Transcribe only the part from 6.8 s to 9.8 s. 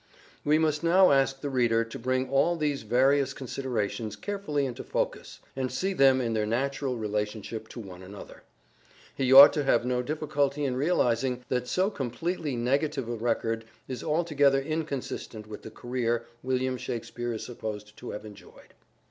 relationship to one another. He ought to